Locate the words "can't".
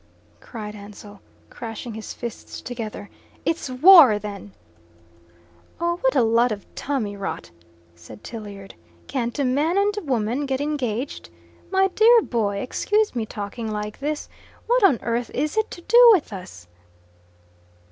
9.05-9.37